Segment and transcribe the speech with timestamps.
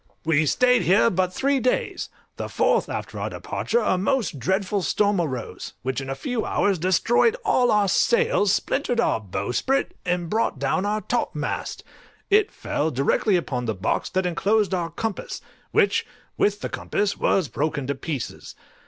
[0.25, 5.21] We stayed here but three days; the fourth after our departure a most dreadful storm
[5.21, 10.57] arose, which in a few hours destroyed all our sails, splintered our bowsprit, and brought
[10.57, 11.83] down our topmast;
[12.31, 16.03] it fell directly upon the box that enclosed our compass, which,
[16.35, 18.55] with the compass, was broken to pieces.